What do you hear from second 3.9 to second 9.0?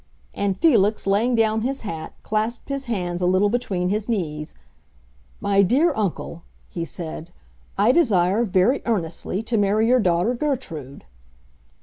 knees. "My dear uncle," he said, "I desire, very